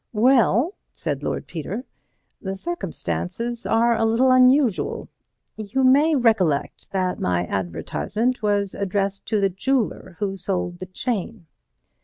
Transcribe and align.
"Well," 0.13 0.73
said 0.91 1.21
Lord 1.21 1.45
Peter, 1.45 1.83
"the 2.41 2.55
circumstances 2.55 3.67
are 3.67 3.95
a 3.95 4.03
little 4.03 4.31
unusual. 4.31 5.09
You 5.57 5.83
may 5.83 6.15
recollect 6.15 6.89
that 6.89 7.19
my 7.19 7.45
advertisement 7.45 8.41
was 8.41 8.73
addressed 8.73 9.27
to 9.27 9.39
the 9.39 9.49
jeweller 9.51 10.15
who 10.17 10.37
sold 10.37 10.79
the 10.79 10.87
chain." 10.87 11.45